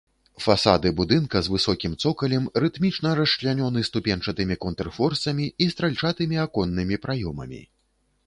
Фасады 0.43 0.89
будынка 0.99 1.39
з 1.47 1.51
высокім 1.55 1.91
цокалем 2.05 2.47
рытмічна 2.63 3.09
расчлянёны 3.19 3.79
ступеньчатымі 3.89 4.55
контрфорсамі 4.65 5.45
і 5.65 5.67
стральчатымі 5.75 6.41
аконнымі 6.45 6.95
праёмамі. 7.05 7.61